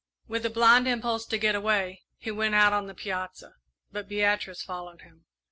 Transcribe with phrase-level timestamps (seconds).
[0.27, 3.57] With a blind impulse to get away, he went out on the piazza,
[3.91, 5.25] but Beatrice followed him.